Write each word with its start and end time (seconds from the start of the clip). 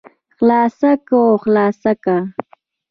خلاصه 0.37 0.91
که 1.07 1.15
او 1.23 1.37
خلاصه 1.43 1.91
که. 2.03 2.15